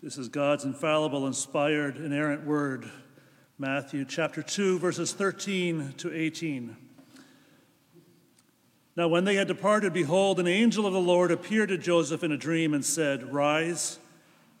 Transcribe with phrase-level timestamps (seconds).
[0.00, 2.88] This is God's infallible, inspired, inerrant word.
[3.58, 6.76] Matthew chapter 2, verses 13 to 18.
[8.94, 12.30] Now, when they had departed, behold, an angel of the Lord appeared to Joseph in
[12.30, 13.98] a dream and said, Rise,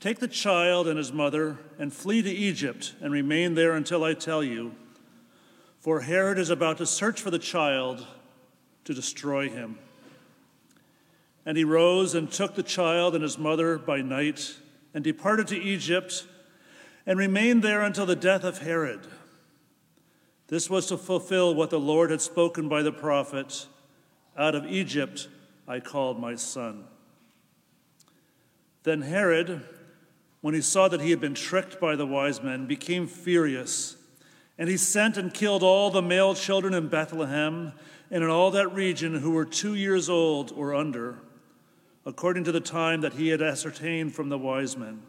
[0.00, 4.14] take the child and his mother, and flee to Egypt, and remain there until I
[4.14, 4.74] tell you.
[5.78, 8.04] For Herod is about to search for the child
[8.82, 9.78] to destroy him.
[11.46, 14.56] And he rose and took the child and his mother by night
[14.98, 16.26] and departed to Egypt
[17.06, 19.06] and remained there until the death of Herod.
[20.48, 23.68] This was to fulfill what the Lord had spoken by the prophet
[24.36, 25.28] Out of Egypt
[25.68, 26.82] I called my son.
[28.82, 29.62] Then Herod,
[30.40, 33.96] when he saw that he had been tricked by the wise men, became furious,
[34.58, 37.72] and he sent and killed all the male children in Bethlehem
[38.10, 41.20] and in all that region who were two years old or under
[42.08, 45.02] according to the time that he had ascertained from the wise men.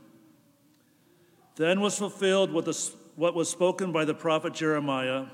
[1.56, 5.28] Then was fulfilled what, the, what was spoken by the prophet Jeremiah.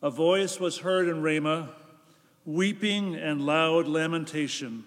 [0.00, 1.70] A voice was heard in Ramah,
[2.44, 4.84] weeping and loud lamentation.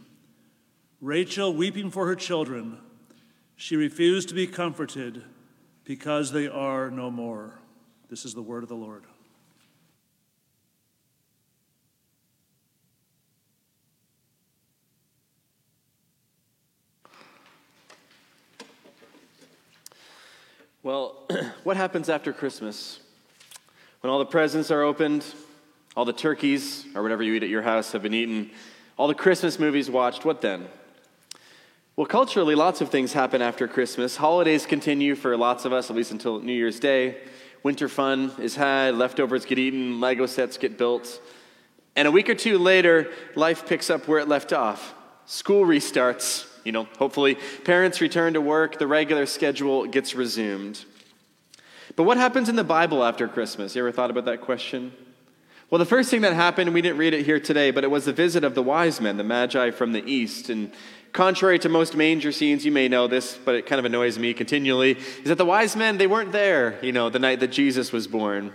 [1.01, 2.77] Rachel weeping for her children.
[3.57, 5.23] She refused to be comforted
[5.83, 7.59] because they are no more.
[8.09, 9.03] This is the word of the Lord.
[20.81, 21.27] Well,
[21.65, 23.01] what happens after Christmas?
[23.99, 25.25] When all the presents are opened,
[25.97, 28.51] all the turkeys, or whatever you eat at your house, have been eaten,
[28.95, 30.69] all the Christmas movies watched, what then?
[31.97, 34.15] Well, culturally, lots of things happen after Christmas.
[34.15, 37.17] Holidays continue for lots of us, at least until New Year's Day.
[37.61, 41.19] Winter fun is had, leftovers get eaten, Lego sets get built.
[41.97, 44.93] And a week or two later, life picks up where it left off.
[45.25, 50.85] School restarts, you know, hopefully parents return to work, the regular schedule gets resumed.
[51.95, 53.75] But what happens in the Bible after Christmas?
[53.75, 54.93] You ever thought about that question?
[55.71, 58.05] Well, the first thing that happened, we didn't read it here today, but it was
[58.05, 60.51] the visit of the wise men, the Magi from the east.
[60.51, 60.71] And
[61.11, 64.35] contrary to most manger scenes, you may know this, but it kind of annoys me
[64.35, 67.91] continually, is that the wise men, they weren't there, you know, the night that Jesus
[67.91, 68.53] was born.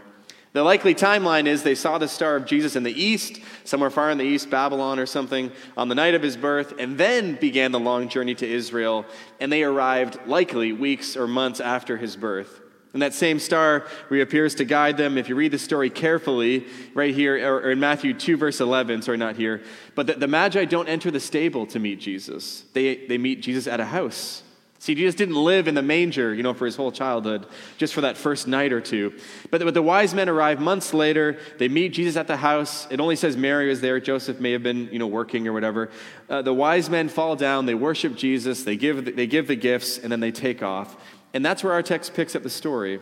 [0.55, 4.13] The likely timeline is they saw the star of Jesus in the east, somewhere far
[4.13, 7.73] in the east, Babylon or something, on the night of his birth, and then began
[7.73, 9.05] the long journey to Israel,
[9.41, 12.61] and they arrived likely weeks or months after his birth.
[12.93, 15.19] And that same star reappears to guide them.
[15.19, 19.19] If you read the story carefully, right here, or in Matthew 2, verse 11, sorry,
[19.19, 19.61] not here,
[19.97, 22.63] but the, the Magi don't enter the stable to meet Jesus.
[22.75, 24.45] They, they meet Jesus at a house.
[24.79, 27.47] See, Jesus didn't live in the manger, you know, for his whole childhood,
[27.79, 29.19] just for that first night or two.
[29.51, 31.39] But, but the wise men arrive months later.
[31.57, 32.87] They meet Jesus at the house.
[32.91, 33.99] It only says Mary was there.
[33.99, 35.91] Joseph may have been, you know, working or whatever.
[36.29, 37.65] Uh, the wise men fall down.
[37.65, 38.65] They worship Jesus.
[38.65, 40.97] They give, they give the gifts, and then they take off.
[41.33, 43.01] And that's where our text picks up the story.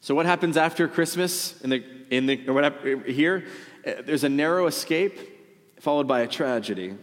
[0.00, 3.44] So what happens after Christmas in the, in the, here?
[3.84, 5.18] Uh, there's a narrow escape
[5.80, 6.94] followed by a tragedy.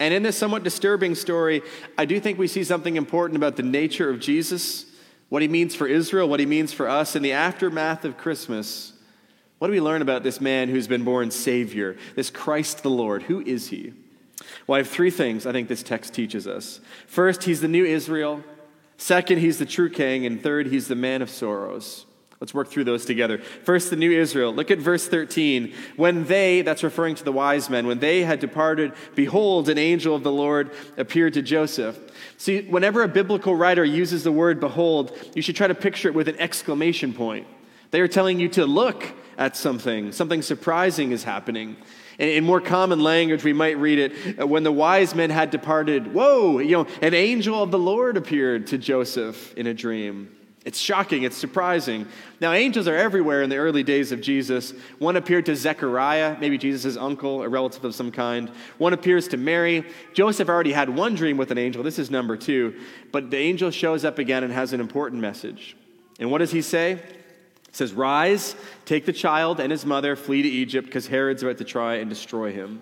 [0.00, 1.62] And in this somewhat disturbing story,
[1.96, 4.86] I do think we see something important about the nature of Jesus,
[5.28, 7.14] what he means for Israel, what he means for us.
[7.14, 8.92] In the aftermath of Christmas,
[9.58, 13.24] what do we learn about this man who's been born Savior, this Christ the Lord?
[13.24, 13.94] Who is he?
[14.66, 16.80] Well, I have three things I think this text teaches us.
[17.06, 18.42] First, he's the new Israel.
[18.96, 20.26] Second, he's the true king.
[20.26, 22.06] And third, he's the man of sorrows.
[22.40, 23.38] Let's work through those together.
[23.38, 24.52] First, the new Israel.
[24.52, 25.72] Look at verse 13.
[25.96, 30.14] When they, that's referring to the wise men, when they had departed, behold, an angel
[30.14, 31.98] of the Lord appeared to Joseph.
[32.36, 36.14] See, whenever a biblical writer uses the word behold, you should try to picture it
[36.14, 37.46] with an exclamation point.
[37.90, 39.04] They are telling you to look
[39.38, 41.76] at something, something surprising is happening.
[42.18, 46.12] In more common language, we might read it uh, when the wise men had departed,
[46.12, 50.30] whoa, you know, an angel of the Lord appeared to Joseph in a dream.
[50.64, 52.06] It's shocking, it's surprising.
[52.40, 54.72] Now, angels are everywhere in the early days of Jesus.
[54.98, 58.50] One appeared to Zechariah, maybe Jesus' uncle, a relative of some kind.
[58.78, 59.84] One appears to Mary.
[60.14, 61.82] Joseph already had one dream with an angel.
[61.82, 62.80] This is number two.
[63.12, 65.76] But the angel shows up again and has an important message.
[66.18, 66.94] And what does he say?
[66.94, 68.56] He says, Rise,
[68.86, 72.08] take the child and his mother, flee to Egypt, because Herod's about to try and
[72.08, 72.80] destroy him.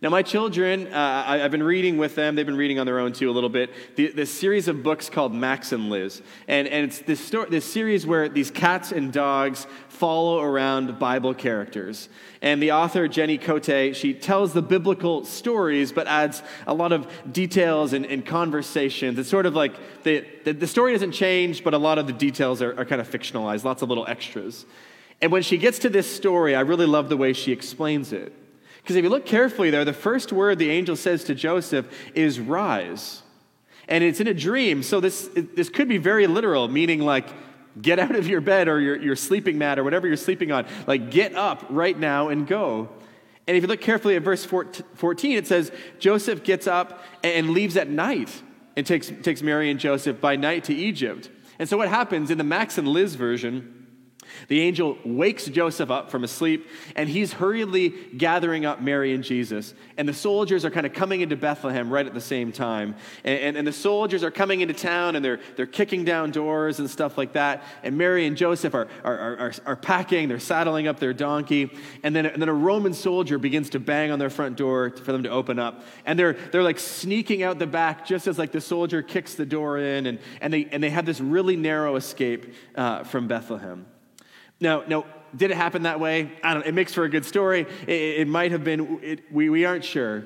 [0.00, 2.36] Now, my children, uh, I, have been reading with them.
[2.36, 3.96] They've been reading on their own too a little bit.
[3.96, 6.22] The, this series of books called Max and Liz.
[6.46, 11.34] And, and it's this, story, this series where these cats and dogs follow around Bible
[11.34, 12.08] characters.
[12.40, 17.08] And the author, Jenny Cote, she tells the biblical stories, but adds a lot of
[17.32, 19.18] details and, and conversations.
[19.18, 19.74] It's sort of like
[20.04, 23.00] the, the, the, story doesn't change, but a lot of the details are, are kind
[23.00, 24.64] of fictionalized, lots of little extras.
[25.20, 28.32] And when she gets to this story, I really love the way she explains it.
[28.88, 32.40] Because if you look carefully there, the first word the angel says to Joseph is
[32.40, 33.22] rise.
[33.86, 34.82] And it's in a dream.
[34.82, 37.26] So this, this could be very literal, meaning like,
[37.82, 40.64] get out of your bed or your, your sleeping mat or whatever you're sleeping on.
[40.86, 42.88] Like, get up right now and go.
[43.46, 47.76] And if you look carefully at verse 14, it says Joseph gets up and leaves
[47.76, 48.42] at night
[48.74, 51.28] and takes, takes Mary and Joseph by night to Egypt.
[51.58, 53.77] And so, what happens in the Max and Liz version,
[54.48, 56.66] the angel wakes Joseph up from a sleep,
[56.96, 59.74] and he's hurriedly gathering up Mary and Jesus.
[59.96, 62.94] And the soldiers are kind of coming into Bethlehem right at the same time.
[63.24, 66.78] And, and, and, the soldiers are coming into town, and they're, they're kicking down doors
[66.78, 67.62] and stuff like that.
[67.82, 71.70] And Mary and Joseph are, are, are, are packing, they're saddling up their donkey.
[72.02, 75.12] And then, and then a Roman soldier begins to bang on their front door for
[75.12, 75.82] them to open up.
[76.06, 79.46] And they're, they're like sneaking out the back just as like the soldier kicks the
[79.46, 83.86] door in, and, and, they, and they have this really narrow escape uh, from Bethlehem.
[84.60, 85.04] Now, now,
[85.36, 86.32] did it happen that way?
[86.42, 86.62] I don't.
[86.62, 86.68] Know.
[86.68, 87.66] It makes for a good story.
[87.86, 89.00] It, it might have been.
[89.02, 90.24] It, we, we aren't sure.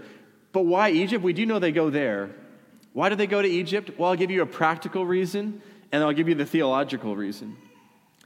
[0.52, 1.25] But why Egypt?
[1.25, 2.31] We do know they go there.
[2.93, 3.90] Why do they go to Egypt?
[3.99, 7.56] Well, I'll give you a practical reason, and I'll give you the theological reason.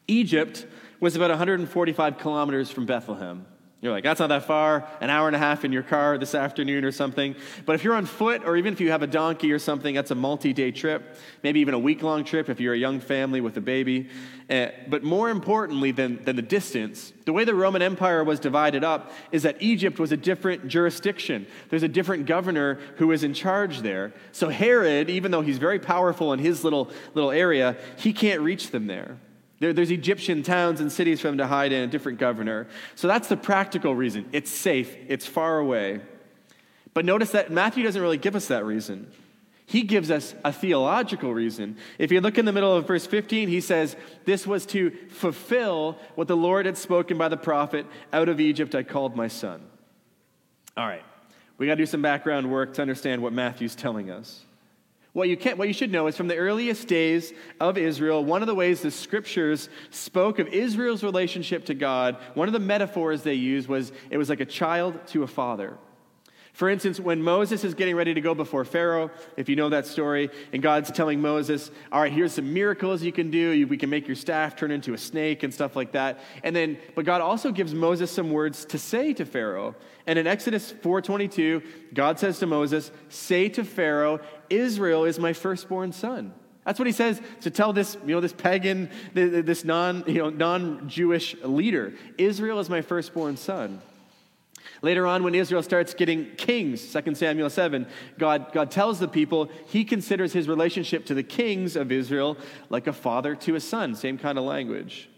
[0.09, 0.67] Egypt
[1.01, 3.47] was about 145 kilometers from Bethlehem.
[3.83, 6.35] You're like, that's not that far, an hour and a half in your car this
[6.35, 7.37] afternoon or something.
[7.67, 10.11] But if you're on foot, or even if you have a donkey or something, that's
[10.11, 13.43] a multi day trip, maybe even a week long trip if you're a young family
[13.43, 14.09] with a baby.
[14.49, 18.83] Uh, but more importantly than, than the distance, the way the Roman Empire was divided
[18.83, 21.47] up is that Egypt was a different jurisdiction.
[21.69, 24.15] There's a different governor who is in charge there.
[24.33, 28.71] So Herod, even though he's very powerful in his little, little area, he can't reach
[28.71, 29.19] them there.
[29.59, 32.67] There, there's Egyptian towns and cities for them to hide in, a different governor.
[32.95, 34.29] So that's the practical reason.
[34.33, 36.01] It's safe, it's far away.
[36.93, 39.11] But notice that Matthew doesn't really give us that reason.
[39.67, 41.77] He gives us a theological reason.
[41.99, 45.99] If you look in the middle of verse 15, he says, This was to fulfill
[46.15, 49.61] what the Lord had spoken by the prophet Out of Egypt I called my son.
[50.77, 51.03] All right,
[51.59, 54.45] we got to do some background work to understand what Matthew's telling us.
[55.17, 58.43] What you, can, what you should know is from the earliest days of Israel, one
[58.43, 63.23] of the ways the scriptures spoke of Israel's relationship to God, one of the metaphors
[63.23, 65.79] they used was it was like a child to a father.
[66.53, 69.87] For instance, when Moses is getting ready to go before Pharaoh, if you know that
[69.87, 73.67] story, and God's telling Moses, All right, here's some miracles you can do.
[73.67, 76.21] We can make your staff turn into a snake and stuff like that.
[76.43, 79.77] And then, but God also gives Moses some words to say to Pharaoh.
[80.07, 81.63] And in Exodus 4:22,
[81.93, 86.33] God says to Moses, Say to Pharaoh, Israel is my firstborn son.
[86.65, 90.31] That's what he says to tell this, you know, this pagan, this non, you know,
[90.31, 91.95] non-Jewish leader.
[92.19, 93.81] Israel is my firstborn son.
[94.83, 97.87] Later on, when Israel starts getting kings, 2 Samuel 7,
[98.19, 102.37] God, God tells the people he considers his relationship to the kings of Israel
[102.69, 105.09] like a father to a son, same kind of language.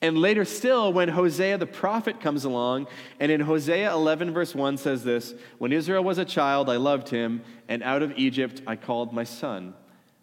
[0.00, 2.86] And later still, when Hosea the prophet comes along,
[3.18, 7.08] and in Hosea 11, verse 1 says this When Israel was a child, I loved
[7.08, 9.74] him, and out of Egypt I called my son.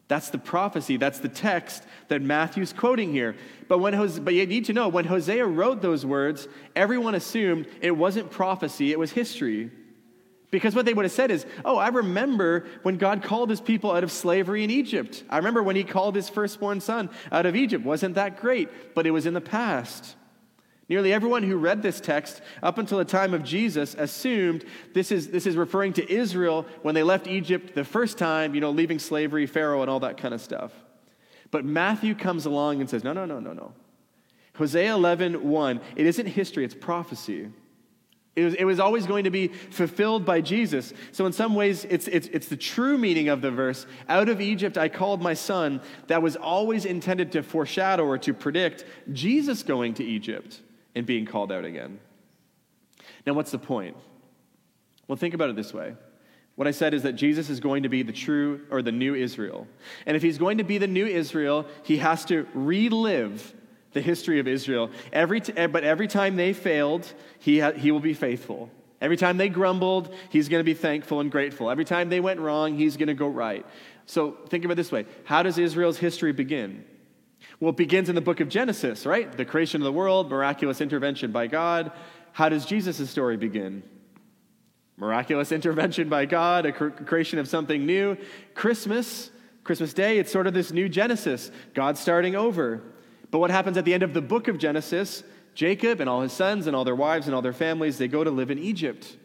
[0.07, 3.35] That's the prophecy, that's the text that Matthew's quoting here.
[3.67, 7.67] But, when Hosea, but you need to know, when Hosea wrote those words, everyone assumed
[7.81, 9.71] it wasn't prophecy, it was history.
[10.55, 13.91] Because what they would have said is, oh, I remember when God called his people
[13.91, 15.21] out of slavery in Egypt.
[15.29, 17.83] I remember when he called his firstborn son out of Egypt.
[17.83, 18.95] Wasn't that great?
[18.95, 20.15] But it was in the past.
[20.87, 24.63] Nearly everyone who read this text up until the time of Jesus assumed
[24.93, 28.61] this is, this is referring to Israel when they left Egypt the first time, you
[28.61, 30.71] know, leaving slavery, Pharaoh, and all that kind of stuff.
[31.51, 33.73] But Matthew comes along and says, no, no, no, no, no.
[34.53, 37.49] Hosea 11, 1, it isn't history, it's prophecy.
[38.35, 40.93] It was, it was always going to be fulfilled by Jesus.
[41.13, 44.41] So, in some ways, it's, it's, it's the true meaning of the verse out of
[44.41, 49.63] Egypt I called my son, that was always intended to foreshadow or to predict Jesus
[49.63, 50.59] going to Egypt
[50.95, 51.99] and being called out again.
[53.25, 53.95] Now, what's the point?
[55.07, 55.95] Well, think about it this way.
[56.55, 59.13] What I said is that Jesus is going to be the true or the new
[59.13, 59.67] Israel.
[60.05, 63.53] And if he's going to be the new Israel, he has to relive
[63.95, 64.91] the history of Israel.
[65.11, 68.69] Every t- eh, but every time they failed, he, ha- he will be faithful.
[69.01, 71.71] Every time they grumbled, he's going to be thankful and grateful.
[71.71, 73.65] Every time they went wrong, he's going to go right.
[74.05, 76.83] So think of it this way How does Israel's history begin?
[77.59, 79.31] Well, it begins in the book of Genesis, right?
[79.31, 81.91] The creation of the world, miraculous intervention by God.
[82.33, 83.81] How does Jesus' story begin?
[84.97, 88.17] Miraculous intervention by God, a creation of something new.
[88.55, 89.31] Christmas,
[89.63, 92.81] Christmas Day, it's sort of this new Genesis, God starting over.
[93.31, 95.23] But what happens at the end of the book of Genesis?
[95.53, 98.23] Jacob and all his sons and all their wives and all their families, they go
[98.23, 99.17] to live in Egypt.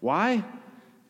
[0.00, 0.44] Why?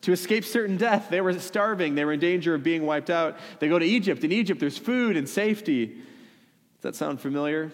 [0.01, 1.07] To escape certain death.
[1.09, 3.37] They were starving, they were in danger of being wiped out.
[3.59, 4.23] They go to Egypt.
[4.23, 5.87] In Egypt, there's food and safety.
[5.87, 7.71] Does that sound familiar?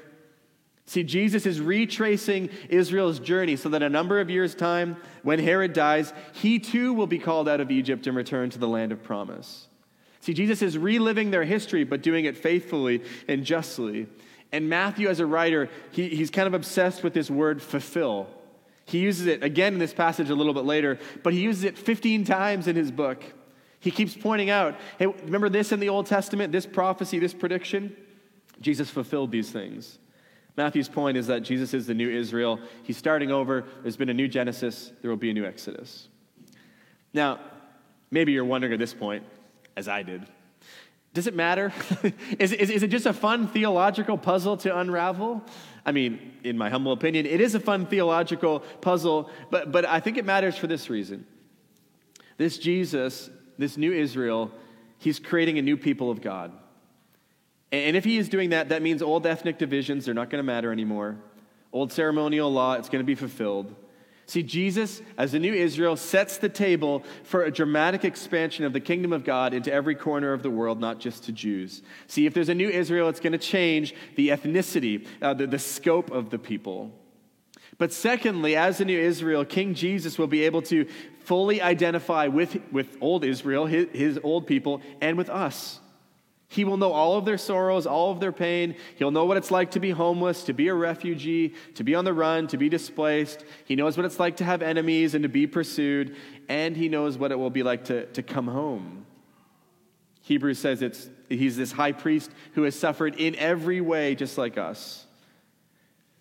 [0.85, 5.73] See, Jesus is retracing Israel's journey so that a number of years' time, when Herod
[5.73, 9.01] dies, he too will be called out of Egypt and returned to the land of
[9.01, 9.67] promise.
[10.19, 14.07] See, Jesus is reliving their history, but doing it faithfully and justly.
[14.53, 18.27] And Matthew, as a writer, he, he's kind of obsessed with this word fulfill.
[18.85, 21.75] He uses it again in this passage a little bit later, but he uses it
[21.77, 23.23] 15 times in his book.
[23.79, 27.95] He keeps pointing out hey, remember this in the Old Testament, this prophecy, this prediction?
[28.61, 29.97] Jesus fulfilled these things.
[30.55, 32.59] Matthew's point is that Jesus is the new Israel.
[32.83, 33.65] He's starting over.
[33.81, 36.09] There's been a new Genesis, there will be a new Exodus.
[37.11, 37.39] Now,
[38.11, 39.23] maybe you're wondering at this point,
[39.75, 40.27] as I did.
[41.13, 41.71] Does it matter?
[42.39, 45.43] is, is, is it just a fun theological puzzle to unravel?
[45.85, 49.99] I mean, in my humble opinion, it is a fun theological puzzle, but, but I
[49.99, 51.27] think it matters for this reason.
[52.37, 54.51] This Jesus, this new Israel,
[54.97, 56.51] he's creating a new people of God.
[57.71, 60.45] And if he is doing that, that means old ethnic divisions, they're not going to
[60.45, 61.17] matter anymore.
[61.71, 63.73] Old ceremonial law, it's going to be fulfilled.
[64.25, 68.79] See, Jesus, as the new Israel, sets the table for a dramatic expansion of the
[68.79, 71.81] kingdom of God into every corner of the world, not just to Jews.
[72.07, 75.59] See, if there's a new Israel, it's going to change the ethnicity, uh, the, the
[75.59, 76.91] scope of the people.
[77.77, 80.87] But secondly, as the new Israel, King Jesus will be able to
[81.25, 85.79] fully identify with, with old Israel, his, his old people, and with us.
[86.53, 88.75] He will know all of their sorrows, all of their pain.
[88.95, 92.05] He'll know what it's like to be homeless, to be a refugee, to be on
[92.05, 93.43] the run, to be displaced.
[93.65, 96.15] He knows what it's like to have enemies and to be pursued.
[96.47, 99.07] And he knows what it will be like to, to come home.
[100.21, 104.55] Hebrews says it's, he's this high priest who has suffered in every way, just like
[104.55, 105.07] us.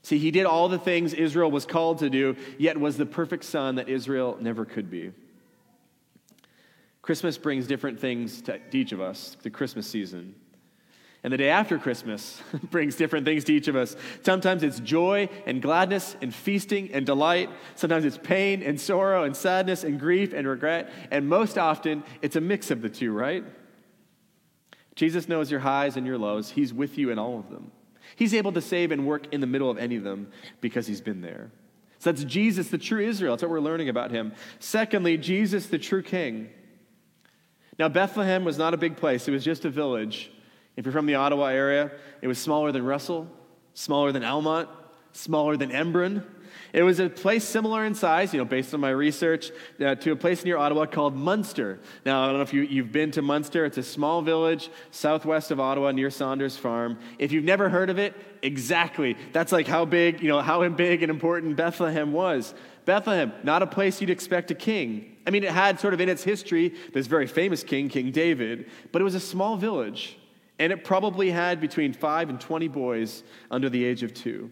[0.00, 3.44] See, he did all the things Israel was called to do, yet was the perfect
[3.44, 5.12] son that Israel never could be.
[7.02, 10.36] Christmas brings different things to each of us, the Christmas season.
[11.24, 12.40] And the day after Christmas
[12.70, 13.94] brings different things to each of us.
[14.22, 17.50] Sometimes it's joy and gladness and feasting and delight.
[17.76, 20.90] Sometimes it's pain and sorrow and sadness and grief and regret.
[21.10, 23.44] And most often, it's a mix of the two, right?
[24.94, 26.50] Jesus knows your highs and your lows.
[26.50, 27.70] He's with you in all of them.
[28.16, 30.30] He's able to save and work in the middle of any of them
[30.60, 31.50] because he's been there.
[31.98, 33.34] So that's Jesus, the true Israel.
[33.34, 34.32] That's what we're learning about him.
[34.58, 36.50] Secondly, Jesus, the true king.
[37.78, 40.30] Now, Bethlehem was not a big place, it was just a village.
[40.76, 41.90] If you're from the Ottawa area,
[42.22, 43.28] it was smaller than Russell,
[43.74, 44.70] smaller than Almonte,
[45.12, 46.24] smaller than Embrun.
[46.72, 49.50] It was a place similar in size, you know, based on my research,
[49.80, 51.80] uh, to a place near Ottawa called Munster.
[52.06, 53.66] Now, I don't know if you, you've been to Munster.
[53.66, 56.98] It's a small village southwest of Ottawa near Saunders Farm.
[57.18, 59.16] If you've never heard of it, exactly.
[59.32, 62.54] That's like how big, you know, how big and important Bethlehem was.
[62.86, 65.11] Bethlehem, not a place you'd expect a king.
[65.26, 68.70] I mean, it had sort of in its history this very famous king, King David,
[68.90, 70.16] but it was a small village,
[70.58, 74.50] and it probably had between five and 20 boys under the age of two.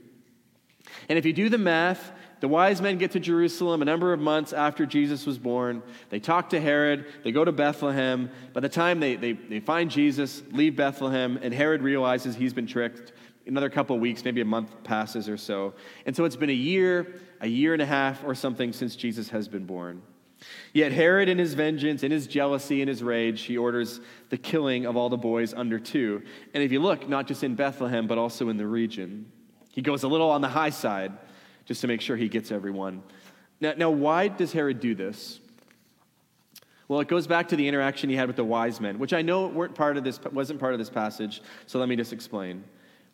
[1.09, 4.21] And if you do the math, the wise men get to Jerusalem a number of
[4.21, 5.83] months after Jesus was born.
[6.09, 7.07] They talk to Herod.
[7.23, 8.31] They go to Bethlehem.
[8.55, 12.67] By the time they, they, they find Jesus, leave Bethlehem, and Herod realizes he's been
[12.67, 13.13] tricked.
[13.47, 15.75] Another couple of weeks, maybe a month passes or so.
[16.07, 19.29] And so it's been a year, a year and a half or something since Jesus
[19.31, 20.03] has been born.
[20.73, 24.87] Yet Herod, in his vengeance, in his jealousy, in his rage, he orders the killing
[24.87, 26.23] of all the boys under two.
[26.55, 29.31] And if you look, not just in Bethlehem, but also in the region,
[29.73, 31.13] he goes a little on the high side
[31.65, 33.03] just to make sure he gets everyone.
[33.61, 35.41] Now, now why does Herod do this?
[36.89, 39.23] Well, it goes back to the interaction he had with the wise men, which I
[39.23, 42.65] know weren't part of this, wasn't part of this passage, so let me just explain.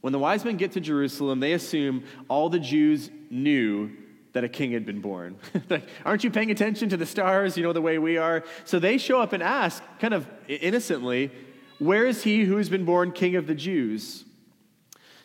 [0.01, 3.91] When the wise men get to Jerusalem, they assume all the Jews knew
[4.37, 5.35] that a king had been born.
[5.71, 8.45] like, aren't you paying attention to the stars, you know, the way we are?
[8.67, 11.33] So they show up and ask, kind of innocently,
[11.79, 14.27] Where is he who has been born king of the Jews?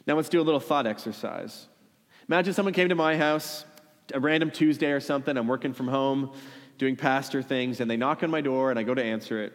[0.08, 1.68] Now let's do a little thought exercise.
[2.30, 3.66] Imagine someone came to my house,
[4.14, 6.34] a random Tuesday or something, I'm working from home,
[6.78, 9.54] doing pastor things, and they knock on my door and I go to answer it.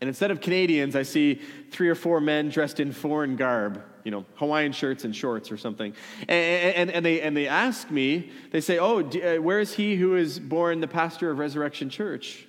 [0.00, 4.10] And instead of Canadians, I see three or four men dressed in foreign garb, you
[4.10, 5.94] know, Hawaiian shirts and shorts or something.
[6.20, 9.96] And, and, and they, and they ask me, they say, Oh, uh, where is he
[9.96, 12.46] who is born the pastor of Resurrection Church?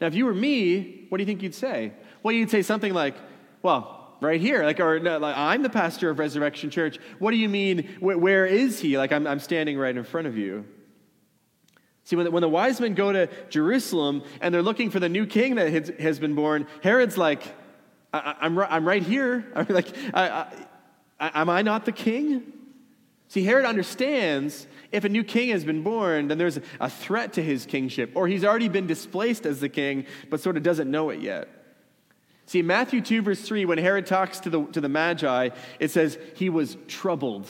[0.00, 1.92] Now, if you were me, what do you think you'd say?
[2.22, 3.16] Well, you'd say something like,
[3.62, 4.64] Well, right here.
[4.64, 6.98] Like, or no, like, I'm the pastor of Resurrection Church.
[7.18, 8.98] What do you mean, wh- where is he?
[8.98, 10.64] Like, I'm, I'm standing right in front of you.
[12.04, 15.08] See, when the, when the wise men go to Jerusalem and they're looking for the
[15.08, 17.42] new king that has, has been born, Herod's like,
[18.12, 19.44] I, am I'm, I'm right here.
[19.54, 20.46] I'm like, I,
[21.18, 22.52] I, am I not the king?
[23.28, 27.42] See, Herod understands if a new king has been born, then there's a threat to
[27.42, 31.10] his kingship, or he's already been displaced as the king, but sort of doesn't know
[31.10, 31.48] it yet.
[32.46, 36.18] See, Matthew 2, verse 3, when Herod talks to the, to the Magi, it says
[36.34, 37.46] he was troubled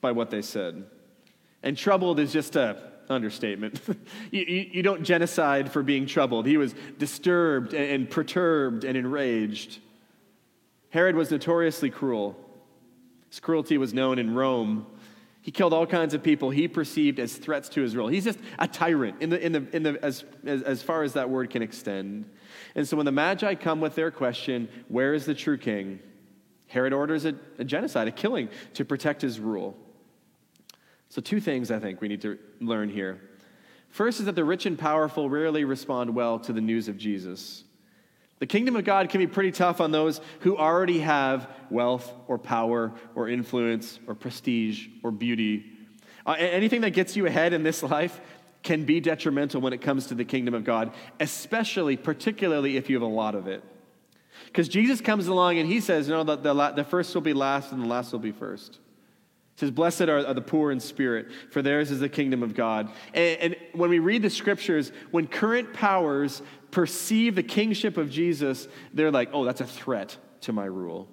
[0.00, 0.84] by what they said.
[1.64, 3.80] And troubled is just a understatement.
[4.30, 6.46] you, you, you, don't genocide for being troubled.
[6.46, 9.78] He was disturbed and, and perturbed and enraged.
[10.90, 12.36] Herod was notoriously cruel.
[13.28, 14.86] His cruelty was known in Rome.
[15.42, 18.08] He killed all kinds of people he perceived as threats to his rule.
[18.08, 21.12] He's just a tyrant in the, in the, in the, as, as, as far as
[21.12, 22.28] that word can extend.
[22.74, 26.00] And so when the Magi come with their question, Where is the true king?
[26.66, 29.76] Herod orders a, a genocide, a killing, to protect his rule.
[31.08, 33.20] So, two things I think we need to learn here.
[33.88, 37.64] First is that the rich and powerful rarely respond well to the news of Jesus.
[38.38, 42.36] The kingdom of God can be pretty tough on those who already have wealth or
[42.36, 45.64] power or influence or prestige or beauty.
[46.26, 48.20] Uh, anything that gets you ahead in this life
[48.62, 52.96] can be detrimental when it comes to the kingdom of God, especially, particularly if you
[52.96, 53.62] have a lot of it.
[54.46, 57.72] Because Jesus comes along and he says, No, the, the, the first will be last
[57.72, 58.80] and the last will be first.
[59.56, 62.54] It says, Blessed are, are, the poor in spirit, for theirs is the kingdom of
[62.54, 62.90] God.
[63.14, 68.68] And, and when we read the scriptures, when current powers perceive the kingship of Jesus,
[68.92, 71.08] they're like, oh, that's a threat to my rule.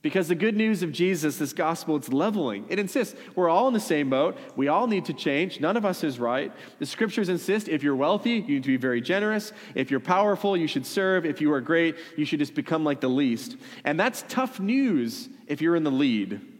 [0.00, 2.64] Because the good news of Jesus, this gospel, it's leveling.
[2.70, 4.38] It insists we're all in the same boat.
[4.56, 5.60] We all need to change.
[5.60, 6.50] None of us is right.
[6.78, 9.52] The scriptures insist if you're wealthy, you need to be very generous.
[9.74, 11.26] If you're powerful, you should serve.
[11.26, 13.58] If you are great, you should just become like the least.
[13.84, 16.53] And that's tough news if you're in the lead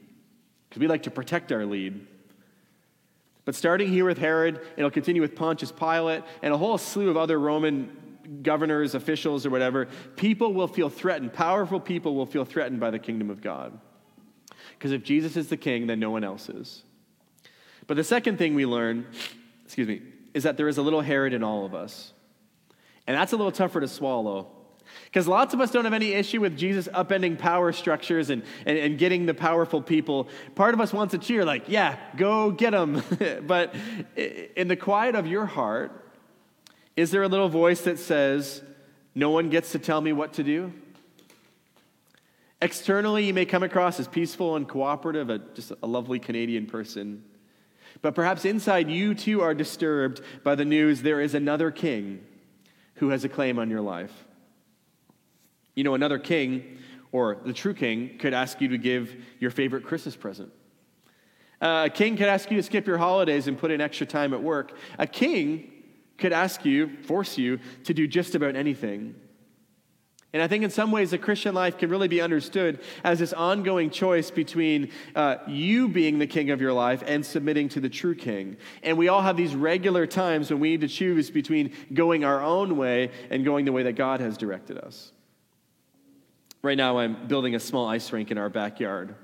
[0.75, 2.05] because we like to protect our lead.
[3.45, 7.17] But starting here with Herod, it'll continue with Pontius Pilate and a whole slew of
[7.17, 7.97] other Roman
[8.43, 9.87] governors, officials, or whatever.
[10.17, 11.33] People will feel threatened.
[11.33, 13.79] Powerful people will feel threatened by the kingdom of God.
[14.77, 16.83] Because if Jesus is the king, then no one else is.
[17.87, 19.07] But the second thing we learn,
[19.65, 20.03] excuse me,
[20.33, 22.13] is that there is a little Herod in all of us.
[23.07, 24.51] And that's a little tougher to swallow
[25.07, 28.79] because lots of us don't have any issue with Jesus upending power structures and, and,
[28.79, 30.29] and, getting the powerful people.
[30.55, 33.03] Part of us wants to cheer, like, yeah, go get them.
[33.47, 33.75] but
[34.57, 36.11] in the quiet of your heart,
[36.97, 38.63] is there a little voice that says,
[39.15, 40.73] no one gets to tell me what to do?
[42.63, 47.25] Externally, you may come across as peaceful and cooperative, a, just a lovely Canadian person.
[48.01, 52.25] But perhaps inside you too are disturbed by the news there is another king
[52.97, 54.25] who has a claim on your life.
[55.75, 56.79] You know, another king,
[57.13, 60.53] or the true king, could ask you to give your favorite Christmas present.
[61.61, 64.35] Uh, a king could ask you to skip your holidays and put in extra time
[64.35, 64.77] at work.
[64.99, 65.71] A king
[66.19, 69.15] could ask you, force you, to do just about anything.
[70.35, 73.33] And I think in some ways, the Christian life can really be understood as this
[73.33, 77.89] ongoing choice between uh, you being the king of your life and submitting to the
[77.89, 78.57] true king.
[78.83, 82.43] And we all have these regular times when we need to choose between going our
[82.43, 85.13] own way and going the way that God has directed us.
[86.65, 89.15] Right now, I'm building a small ice rink in our backyard.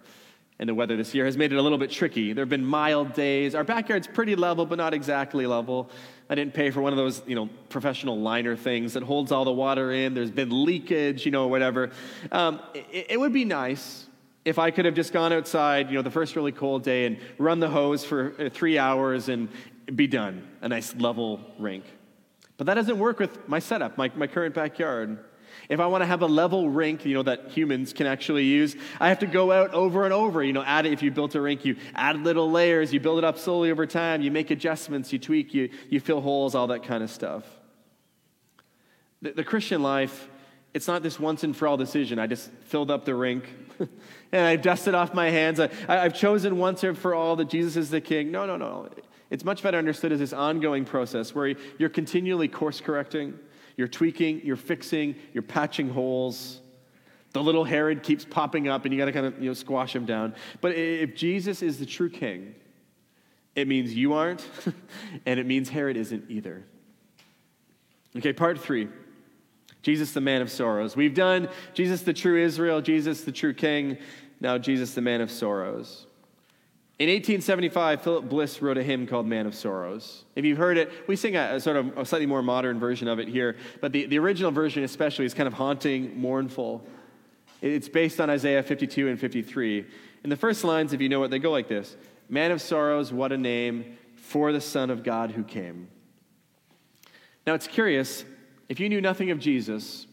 [0.58, 2.34] And the weather this year has made it a little bit tricky.
[2.34, 3.54] There have been mild days.
[3.54, 5.88] Our backyard's pretty level, but not exactly level.
[6.28, 9.46] I didn't pay for one of those, you know, professional liner things that holds all
[9.46, 10.12] the water in.
[10.12, 11.92] There's been leakage, you know, whatever.
[12.30, 14.04] Um, it, it would be nice
[14.44, 17.16] if I could have just gone outside, you know, the first really cold day and
[17.38, 19.48] run the hose for uh, three hours and
[19.96, 20.46] be done.
[20.60, 21.84] A nice level rink.
[22.58, 25.24] But that doesn't work with my setup, my, my current backyard.
[25.68, 28.76] If I want to have a level rink, you know, that humans can actually use,
[28.98, 30.42] I have to go out over and over.
[30.42, 33.18] You know, add it, if you built a rink, you add little layers, you build
[33.18, 36.66] it up slowly over time, you make adjustments, you tweak, you, you fill holes, all
[36.68, 37.44] that kind of stuff.
[39.22, 40.28] The, the Christian life,
[40.72, 42.18] it's not this once and for all decision.
[42.18, 43.44] I just filled up the rink
[44.32, 45.60] and I've dusted off my hands.
[45.60, 48.30] I, I've chosen once and for all that Jesus is the king.
[48.30, 48.88] No, no, no.
[49.30, 53.38] It's much better understood as this ongoing process where you're continually course correcting
[53.80, 56.60] you're tweaking, you're fixing, you're patching holes.
[57.32, 59.96] The little Herod keeps popping up and you got to kind of you know, squash
[59.96, 60.34] him down.
[60.60, 62.54] But if Jesus is the true king,
[63.56, 64.46] it means you aren't,
[65.24, 66.62] and it means Herod isn't either.
[68.18, 68.90] Okay, part three
[69.80, 70.94] Jesus, the man of sorrows.
[70.94, 73.96] We've done Jesus, the true Israel, Jesus, the true king,
[74.38, 76.06] now Jesus, the man of sorrows.
[77.00, 80.26] In 1875, Philip Bliss wrote a hymn called Man of Sorrows.
[80.36, 83.08] If you've heard it, we sing a, a, sort of a slightly more modern version
[83.08, 86.86] of it here, but the, the original version, especially, is kind of haunting, mournful.
[87.62, 89.86] It's based on Isaiah 52 and 53.
[90.24, 91.96] In the first lines, if you know it, they go like this
[92.28, 95.88] Man of Sorrows, what a name for the Son of God who came.
[97.46, 98.26] Now, it's curious,
[98.68, 100.06] if you knew nothing of Jesus,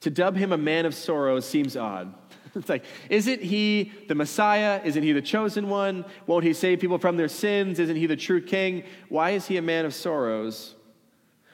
[0.00, 2.14] to dub him a man of sorrows seems odd.
[2.54, 4.80] It's like, isn't he the Messiah?
[4.84, 6.04] Isn't he the chosen one?
[6.26, 7.78] Won't he save people from their sins?
[7.78, 8.84] Isn't he the true king?
[9.08, 10.74] Why is he a man of sorrows?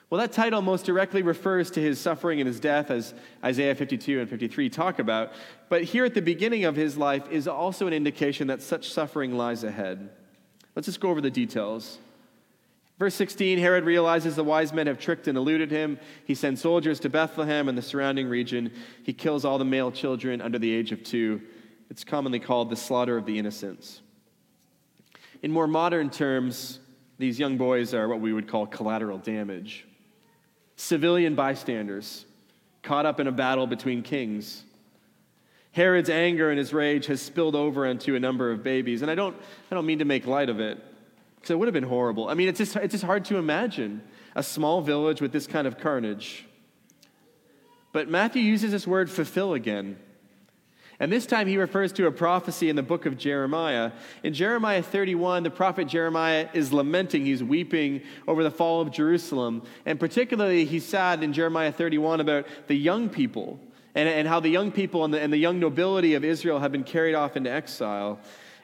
[0.09, 3.13] Well, that title most directly refers to his suffering and his death, as
[3.45, 5.33] Isaiah 52 and 53 talk about.
[5.69, 9.37] But here at the beginning of his life is also an indication that such suffering
[9.37, 10.11] lies ahead.
[10.77, 11.99] Let's just go over the details.
[12.99, 15.99] Verse 16 Herod realizes the wise men have tricked and eluded him.
[16.25, 18.73] He sends soldiers to Bethlehem and the surrounding region.
[19.03, 21.43] He kills all the male children under the age of two.
[21.91, 24.01] It's commonly called the slaughter of the innocents.
[25.43, 26.81] In more modern terms,
[27.19, 29.87] these young boys are what we would call collateral damage
[30.77, 32.27] civilian bystanders
[32.83, 34.63] caught up in a battle between kings.
[35.73, 39.03] Herod's anger and his rage has spilled over onto a number of babies.
[39.03, 39.37] And I don't,
[39.71, 40.83] I don't mean to make light of it,
[41.37, 42.29] because it would have been horrible.
[42.29, 44.03] I mean, it's just, it's just hard to imagine
[44.35, 46.45] a small village with this kind of carnage.
[47.93, 49.97] But Matthew uses this word fulfill again.
[50.99, 53.93] And this time he refers to a prophecy in the book of Jeremiah.
[54.23, 59.63] In Jeremiah 31, the prophet Jeremiah is lamenting, he's weeping over the fall of Jerusalem.
[59.85, 63.61] And particularly, he's sad in Jeremiah 31 about the young people
[63.95, 66.73] and, and how the young people and the, and the young nobility of Israel have
[66.73, 68.19] been carried off into exile.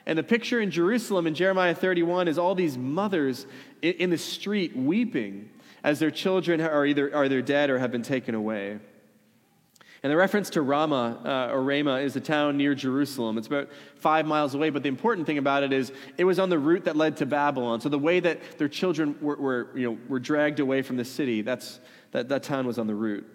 [0.05, 3.45] And the picture in Jerusalem in Jeremiah 31 is all these mothers
[3.81, 5.49] in, the street weeping
[5.83, 8.79] as their children are either are either dead or have been taken away.
[10.03, 13.37] And the reference to Ramah uh, or Ramah is a town near Jerusalem.
[13.37, 16.49] It's about five miles away, but the important thing about it is it was on
[16.49, 17.79] the route that led to Babylon.
[17.79, 21.05] So the way that their children were, were, you know, were dragged away from the
[21.05, 21.79] city, that's,
[22.11, 23.25] that, that town was on the route.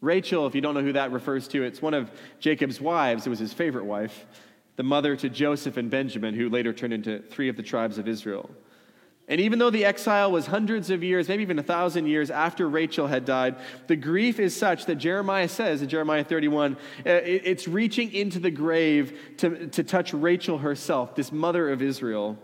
[0.00, 3.26] Rachel, if you don't know who that refers to, it's one of Jacob's wives.
[3.26, 4.24] It was his favorite wife,
[4.76, 8.08] the mother to Joseph and Benjamin, who later turned into three of the tribes of
[8.08, 8.50] Israel.
[9.28, 12.68] And even though the exile was hundreds of years, maybe even a thousand years after
[12.68, 13.56] Rachel had died,
[13.86, 18.50] the grief is such that Jeremiah says in Jeremiah 31, uh, it's reaching into the
[18.50, 22.36] grave to, to touch Rachel herself, this mother of Israel.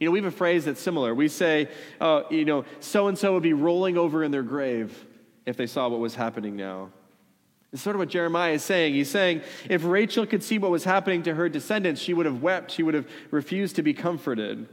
[0.00, 1.14] You know, we have a phrase that's similar.
[1.14, 1.68] We say,
[2.00, 5.06] uh, you know, so and so would be rolling over in their grave
[5.46, 6.90] if they saw what was happening now.
[7.72, 8.94] It's sort of what Jeremiah is saying.
[8.94, 12.42] He's saying if Rachel could see what was happening to her descendants, she would have
[12.42, 14.68] wept, she would have refused to be comforted.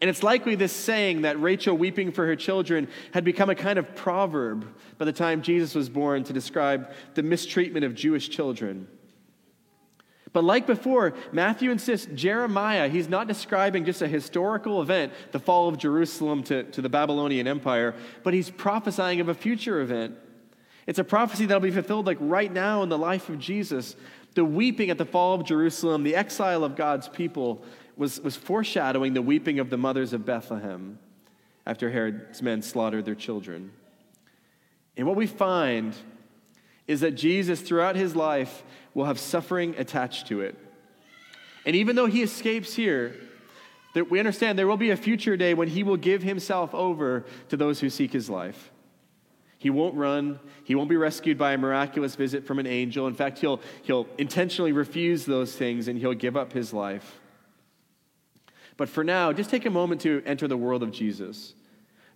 [0.00, 3.78] And it's likely this saying that Rachel weeping for her children had become a kind
[3.78, 4.66] of proverb
[4.98, 8.88] by the time Jesus was born to describe the mistreatment of Jewish children.
[10.32, 15.68] But like before, Matthew insists Jeremiah, he's not describing just a historical event, the fall
[15.68, 20.16] of Jerusalem to, to the Babylonian Empire, but he's prophesying of a future event.
[20.86, 23.96] It's a prophecy that'll be fulfilled like right now in the life of Jesus.
[24.34, 27.62] The weeping at the fall of Jerusalem, the exile of God's people,
[27.96, 30.98] was, was foreshadowing the weeping of the mothers of Bethlehem
[31.66, 33.70] after Herod's men slaughtered their children.
[34.96, 35.94] And what we find
[36.86, 38.64] is that Jesus, throughout his life,
[38.94, 40.56] will have suffering attached to it.
[41.64, 43.14] And even though he escapes here,
[43.94, 47.24] that we understand there will be a future day when he will give himself over
[47.50, 48.71] to those who seek his life.
[49.62, 50.40] He won't run.
[50.64, 53.06] He won't be rescued by a miraculous visit from an angel.
[53.06, 57.20] In fact, he'll, he'll intentionally refuse those things and he'll give up his life.
[58.76, 61.54] But for now, just take a moment to enter the world of Jesus.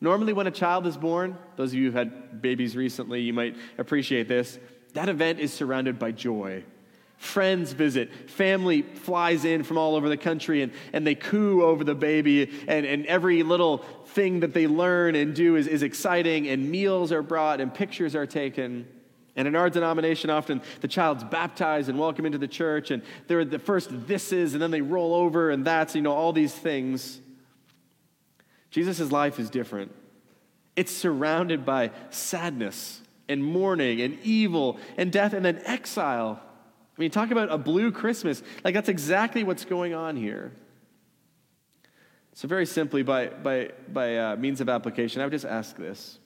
[0.01, 3.55] Normally, when a child is born, those of you who've had babies recently, you might
[3.79, 4.59] appreciate this,
[4.95, 6.65] that event is surrounded by joy.
[7.17, 11.83] Friends visit, family flies in from all over the country, and, and they coo over
[11.83, 16.47] the baby, and, and every little thing that they learn and do is, is exciting,
[16.47, 18.87] and meals are brought, and pictures are taken.
[19.35, 23.45] And in our denomination, often the child's baptized and welcomed into the church, and they're
[23.45, 26.55] the first this is, and then they roll over, and that's, you know, all these
[26.55, 27.21] things.
[28.71, 29.91] Jesus' life is different.
[30.77, 36.41] It's surrounded by sadness and mourning and evil and death and then exile.
[36.97, 38.43] I mean, talk about a blue Christmas.
[38.65, 40.53] Like, that's exactly what's going on here.
[42.33, 46.19] So, very simply, by, by, by uh, means of application, I would just ask this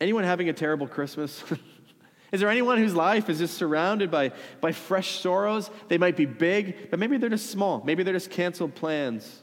[0.00, 1.42] Anyone having a terrible Christmas?
[2.32, 5.70] Is there anyone whose life is just surrounded by, by fresh sorrows?
[5.88, 7.82] They might be big, but maybe they're just small.
[7.84, 9.42] Maybe they're just canceled plans.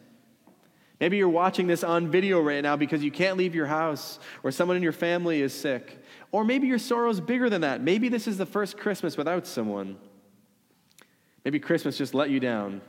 [0.99, 4.51] Maybe you're watching this on video right now because you can't leave your house or
[4.51, 5.99] someone in your family is sick.
[6.31, 7.81] Or maybe your sorrow is bigger than that.
[7.81, 9.97] Maybe this is the first Christmas without someone.
[11.45, 12.81] Maybe Christmas just let you down.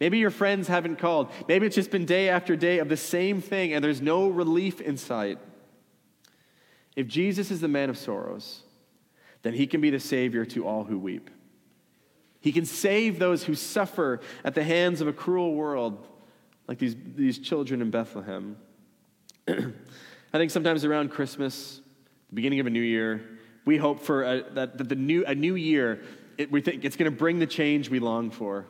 [0.00, 1.30] Maybe your friends haven't called.
[1.46, 4.80] Maybe it's just been day after day of the same thing and there's no relief
[4.80, 5.38] in sight.
[6.96, 8.62] If Jesus is the man of sorrows,
[9.42, 11.30] then he can be the Savior to all who weep.
[12.40, 16.06] He can save those who suffer at the hands of a cruel world,
[16.66, 18.56] like these, these children in Bethlehem.
[19.48, 21.80] I think sometimes around Christmas,
[22.30, 25.34] the beginning of a new year, we hope for a, that, that the new, a
[25.34, 26.02] new year,
[26.38, 28.66] it, we think it's going to bring the change we long for.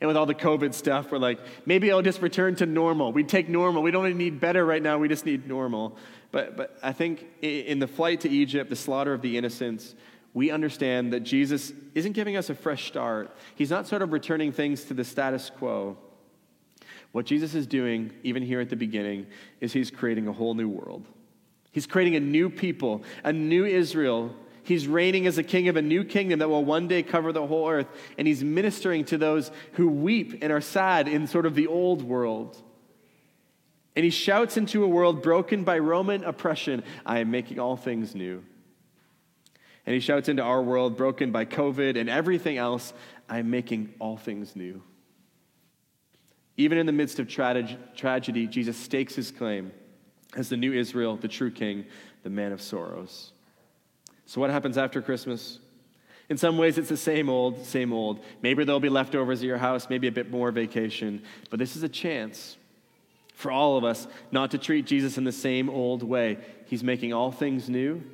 [0.00, 3.12] And with all the COVID stuff, we're like, maybe I'll just return to normal.
[3.12, 3.82] We take normal.
[3.82, 4.96] We don't need better right now.
[4.98, 5.96] We just need normal.
[6.32, 9.94] But, but I think in the flight to Egypt, the slaughter of the innocents,
[10.32, 13.36] we understand that Jesus isn't giving us a fresh start.
[13.56, 15.98] He's not sort of returning things to the status quo.
[17.12, 19.26] What Jesus is doing, even here at the beginning,
[19.60, 21.04] is he's creating a whole new world.
[21.72, 24.34] He's creating a new people, a new Israel.
[24.70, 27.44] He's reigning as a king of a new kingdom that will one day cover the
[27.44, 27.88] whole earth.
[28.16, 32.04] And he's ministering to those who weep and are sad in sort of the old
[32.04, 32.56] world.
[33.96, 38.14] And he shouts into a world broken by Roman oppression I am making all things
[38.14, 38.44] new.
[39.86, 42.92] And he shouts into our world broken by COVID and everything else
[43.28, 44.84] I am making all things new.
[46.56, 49.72] Even in the midst of tra- tragedy, Jesus stakes his claim
[50.36, 51.86] as the new Israel, the true king,
[52.22, 53.32] the man of sorrows.
[54.30, 55.58] So, what happens after Christmas?
[56.28, 58.20] In some ways, it's the same old, same old.
[58.42, 61.82] Maybe there'll be leftovers at your house, maybe a bit more vacation, but this is
[61.82, 62.56] a chance
[63.34, 66.38] for all of us not to treat Jesus in the same old way.
[66.66, 68.04] He's making all things new,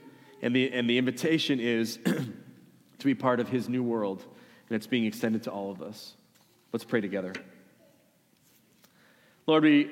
[0.40, 4.24] and the, and the invitation is to be part of his new world,
[4.70, 6.14] and it's being extended to all of us.
[6.72, 7.34] Let's pray together.
[9.46, 9.90] Lord, we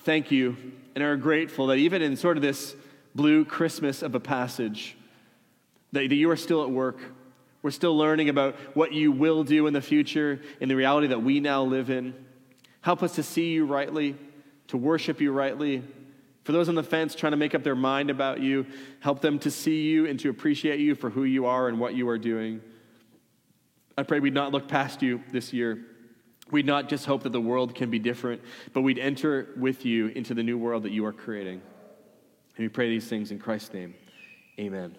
[0.00, 0.54] thank you
[0.94, 2.76] and are grateful that even in sort of this
[3.14, 4.98] blue Christmas of a passage,
[5.92, 6.98] that, that you are still at work.
[7.62, 11.22] We're still learning about what you will do in the future in the reality that
[11.22, 12.14] we now live in.
[12.80, 14.16] Help us to see you rightly,
[14.68, 15.82] to worship you rightly.
[16.42, 18.66] For those on the fence trying to make up their mind about you,
[18.98, 21.94] help them to see you and to appreciate you for who you are and what
[21.94, 22.60] you are doing.
[23.96, 25.86] I pray we'd not look past you this year.
[26.50, 30.08] We'd not just hope that the world can be different, but we'd enter with you
[30.08, 31.62] into the new world that you are creating.
[32.56, 33.94] And we pray these things in Christ's name.
[34.58, 34.96] Amen.